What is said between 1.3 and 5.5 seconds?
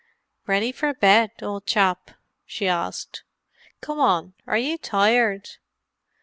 old chap?" she asked. "Come on—are you tired?"